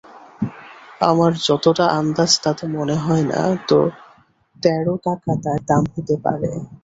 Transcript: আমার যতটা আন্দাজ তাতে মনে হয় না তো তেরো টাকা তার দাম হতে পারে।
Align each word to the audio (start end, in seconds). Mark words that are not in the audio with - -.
আমার 1.01 1.31
যতটা 1.47 1.85
আন্দাজ 1.99 2.31
তাতে 2.43 2.63
মনে 2.75 2.95
হয় 3.03 3.25
না 3.31 3.39
তো 3.69 3.79
তেরো 4.59 4.93
টাকা 5.05 5.31
তার 5.43 5.59
দাম 5.69 5.83
হতে 5.93 6.15
পারে। 6.25 6.49